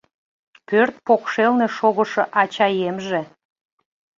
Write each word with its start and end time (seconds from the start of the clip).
Пӧрт 0.67 0.95
покшелне 1.05 1.67
шогышо 1.77 2.23
ачаемже- 2.41 3.21